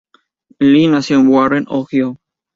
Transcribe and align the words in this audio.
Lee 0.59 0.87
nació 0.87 1.19
en 1.19 1.27
Warren, 1.27 1.65
Ohio. 1.69 2.17